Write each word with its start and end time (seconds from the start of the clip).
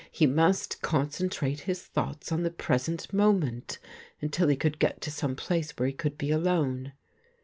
He 0.11 0.25
must 0.25 0.81
concentrate 0.81 1.59
his 1.59 1.83
thoughts 1.83 2.31
on 2.31 2.41
the 2.41 2.49
present 2.49 3.13
moment, 3.13 3.77
until 4.19 4.47
he 4.47 4.55
could 4.55 4.79
get 4.79 4.99
to 5.01 5.11
some 5.11 5.35
place 5.35 5.73
where 5.77 5.85
he 5.85 5.93
could 5.93 6.17
be 6.17 6.31
alone. 6.31 6.93